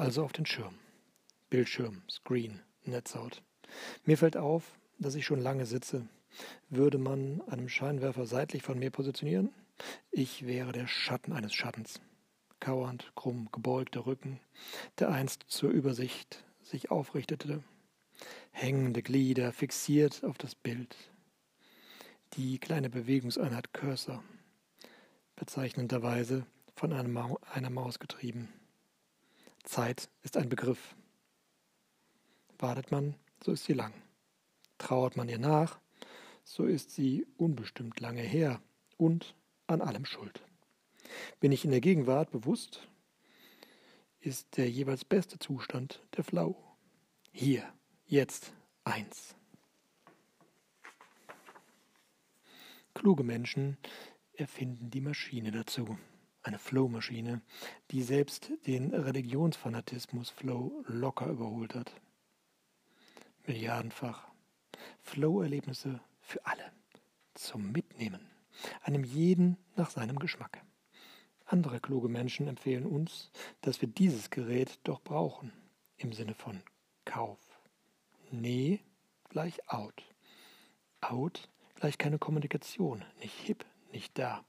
also 0.00 0.24
auf 0.24 0.32
den 0.32 0.46
Schirm. 0.46 0.74
Bildschirm, 1.48 2.02
Screen, 2.10 2.60
Netzhaut. 2.84 3.42
Mir 4.04 4.18
fällt 4.18 4.36
auf, 4.36 4.78
dass 4.98 5.14
ich 5.14 5.24
schon 5.24 5.40
lange 5.40 5.66
sitze. 5.66 6.08
Würde 6.68 6.98
man 6.98 7.40
einen 7.48 7.68
Scheinwerfer 7.68 8.26
seitlich 8.26 8.62
von 8.62 8.78
mir 8.78 8.90
positionieren? 8.90 9.52
Ich 10.10 10.46
wäre 10.46 10.72
der 10.72 10.86
Schatten 10.86 11.32
eines 11.32 11.54
Schattens. 11.54 12.00
Kauernd, 12.58 13.12
krumm, 13.14 13.48
gebeugter 13.52 14.06
Rücken, 14.06 14.40
der 14.98 15.10
einst 15.10 15.44
zur 15.48 15.70
Übersicht 15.70 16.44
sich 16.62 16.90
aufrichtete. 16.90 17.62
Hängende 18.50 19.02
Glieder 19.02 19.52
fixiert 19.52 20.24
auf 20.24 20.38
das 20.38 20.54
Bild. 20.54 20.96
Die 22.34 22.58
kleine 22.58 22.90
Bewegungseinheit 22.90 23.72
Cursor, 23.72 24.24
bezeichnenderweise 25.36 26.46
von 26.74 26.92
einer 26.92 27.70
Maus 27.70 27.98
getrieben. 28.00 28.48
Zeit 29.64 30.08
ist 30.22 30.36
ein 30.36 30.48
Begriff. 30.48 30.94
Wartet 32.58 32.90
man, 32.90 33.14
so 33.42 33.52
ist 33.52 33.64
sie 33.64 33.72
lang. 33.72 33.92
Trauert 34.78 35.16
man 35.16 35.28
ihr 35.28 35.38
nach, 35.38 35.80
so 36.44 36.64
ist 36.64 36.90
sie 36.90 37.26
unbestimmt 37.36 38.00
lange 38.00 38.22
her 38.22 38.60
und 38.96 39.34
an 39.66 39.80
allem 39.80 40.04
schuld. 40.04 40.42
Bin 41.40 41.52
ich 41.52 41.64
in 41.64 41.70
der 41.70 41.80
Gegenwart 41.80 42.30
bewusst, 42.30 42.86
ist 44.20 44.56
der 44.56 44.70
jeweils 44.70 45.04
beste 45.04 45.38
Zustand 45.38 46.02
der 46.16 46.24
Flow. 46.24 46.56
Hier, 47.32 47.64
jetzt, 48.06 48.52
eins. 48.84 49.34
Kluge 52.94 53.24
Menschen 53.24 53.76
erfinden 54.34 54.90
die 54.90 55.00
Maschine 55.00 55.50
dazu. 55.50 55.98
Eine 56.44 56.58
Flow-Maschine, 56.58 57.40
die 57.90 58.02
selbst 58.02 58.52
den 58.66 58.94
Religionsfanatismus 58.94 60.28
Flow 60.28 60.84
locker 60.86 61.26
überholt 61.26 61.74
hat. 61.74 61.90
Milliardenfach. 63.46 64.28
Flow-Erlebnisse 65.00 66.00
für 66.20 66.44
alle. 66.44 66.70
Zum 67.32 67.72
Mitnehmen. 67.72 68.30
Einem 68.82 69.04
jeden 69.04 69.56
nach 69.74 69.88
seinem 69.88 70.18
Geschmack. 70.18 70.62
Andere 71.46 71.80
kluge 71.80 72.08
Menschen 72.08 72.46
empfehlen 72.46 72.84
uns, 72.84 73.30
dass 73.62 73.80
wir 73.80 73.88
dieses 73.88 74.28
Gerät 74.28 74.78
doch 74.84 75.00
brauchen. 75.02 75.50
Im 75.96 76.12
Sinne 76.12 76.34
von 76.34 76.62
Kauf. 77.06 77.40
Nee 78.30 78.80
gleich 79.30 79.66
out. 79.70 80.04
Out 81.00 81.48
gleich 81.74 81.96
keine 81.96 82.18
Kommunikation. 82.18 83.02
Nicht 83.18 83.38
hip, 83.40 83.64
nicht 83.92 84.18
da. 84.18 84.44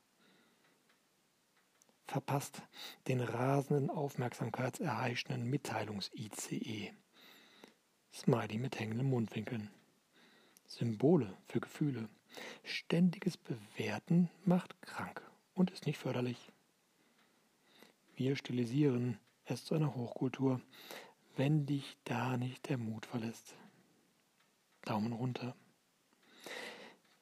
Verpasst 2.08 2.61
den 3.08 3.20
rasenden, 3.20 3.89
aufmerksamkeitserheischenden 3.89 5.50
Mitteilungs-ICE. 5.50 6.94
Smiley 8.14 8.58
mit 8.58 8.80
hängenden 8.80 9.09
Mundwinkeln. 9.09 9.70
Symbole 10.67 11.36
für 11.48 11.59
Gefühle. 11.59 12.09
Ständiges 12.64 13.38
Bewerten 13.38 14.30
macht 14.45 14.81
krank 14.81 15.22
und 15.53 15.72
ist 15.72 15.86
nicht 15.86 15.98
förderlich. 15.98 16.52
Wir 18.16 18.36
stilisieren 18.36 19.20
es 19.45 19.66
zu 19.66 19.76
einer 19.76 19.95
Hochkultur, 19.95 20.61
wenn 21.36 21.66
dich 21.66 21.98
da 22.03 22.38
nicht 22.38 22.70
der 22.70 22.78
Mut 22.78 23.06
verlässt. 23.06 23.56
Daumen 24.83 25.14
runter. 25.14 25.56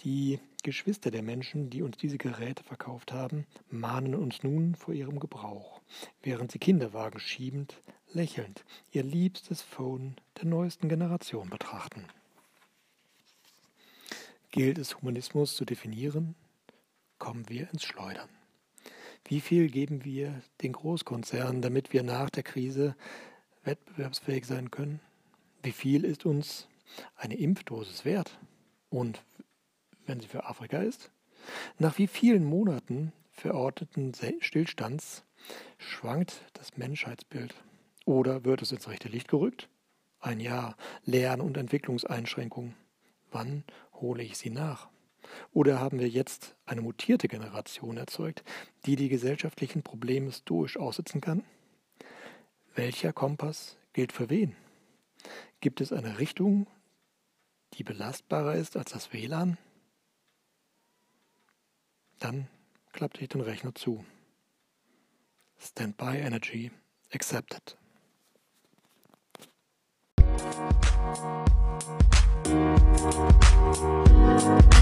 Die 0.04 0.40
Geschwister 0.64 1.12
der 1.12 1.24
Menschen, 1.24 1.70
die 1.70 1.82
uns 1.82 1.96
diese 1.98 2.18
Geräte 2.18 2.64
verkauft 2.64 3.14
haben, 3.14 3.46
mahnen 3.70 4.16
uns 4.16 4.44
nun 4.44 4.76
vor 4.76 4.94
ihrem 4.94 5.20
Gebrauch, 5.20 5.82
während 6.22 6.52
sie 6.52 6.60
Kinderwagen 6.60 7.20
schiebend, 7.20 7.80
lächelnd 8.12 8.66
ihr 8.92 9.04
liebstes 9.04 9.62
Phone 9.62 10.16
der 10.38 10.46
neuesten 10.46 10.90
Generation 10.90 11.50
betrachten. 11.50 12.06
Gilt 14.52 14.78
es 14.78 14.98
Humanismus 14.98 15.56
zu 15.56 15.64
definieren, 15.64 16.36
kommen 17.18 17.48
wir 17.48 17.70
ins 17.72 17.84
Schleudern. 17.84 18.30
Wie 19.26 19.40
viel 19.40 19.70
geben 19.70 20.04
wir 20.04 20.42
den 20.62 20.74
Großkonzernen, 20.74 21.62
damit 21.62 21.94
wir 21.94 22.04
nach 22.04 22.30
der 22.30 22.44
Krise 22.44 22.98
wettbewerbsfähig 23.64 24.46
sein 24.46 24.70
können? 24.70 25.00
Wie 25.64 25.72
viel 25.72 26.04
ist 26.04 26.26
uns 26.26 26.68
eine 27.16 27.38
Impfdosis 27.38 28.04
wert? 28.04 28.38
Und 28.90 29.24
wenn 30.06 30.20
sie 30.20 30.28
für 30.28 30.46
Afrika 30.46 30.78
ist? 30.78 31.12
Nach 31.80 31.98
wie 31.98 32.08
vielen 32.08 32.44
Monaten 32.44 33.12
verordneten 33.32 34.14
Stillstands 34.40 35.26
schwankt 35.78 36.42
das 36.54 36.78
Menschheitsbild? 36.78 37.54
Oder 38.06 38.44
wird 38.44 38.62
es 38.62 38.72
ins 38.72 38.88
rechte 38.88 39.10
Licht 39.10 39.28
gerückt? 39.28 39.70
Ein 40.20 40.40
Jahr 40.40 40.78
Lern- 41.06 41.42
und 41.42 41.58
Entwicklungseinschränkungen. 41.58 42.76
Wann 43.32 43.64
hole 43.94 44.24
ich 44.24 44.38
sie 44.38 44.50
nach? 44.50 44.90
Oder 45.54 45.80
haben 45.80 46.00
wir 46.00 46.10
jetzt 46.10 46.56
eine 46.66 46.82
mutierte 46.82 47.28
Generation 47.28 47.98
erzeugt, 47.98 48.44
die 48.86 48.96
die 48.96 49.10
gesellschaftlichen 49.10 49.84
Probleme 49.84 50.32
stoisch 50.32 50.78
aussitzen 50.78 51.22
kann? 51.22 51.44
Welcher 52.76 53.14
Kompass 53.14 53.78
gilt 53.94 54.12
für 54.12 54.30
wen? 54.30 54.56
Gibt 55.62 55.80
es 55.80 55.94
eine 55.94 56.20
Richtung, 56.20 56.68
die 57.76 57.84
belastbarer 57.84 58.56
ist 58.56 58.76
als 58.78 58.92
das 58.92 59.14
WLAN? 59.14 59.58
Dann 62.24 62.48
klappte 62.94 63.22
ich 63.22 63.28
den 63.28 63.42
Rechner 63.42 63.76
zu. 63.76 64.06
Standby 65.60 66.20
Energy 66.20 66.72
accepted. 67.12 67.76
Thank 74.36 74.73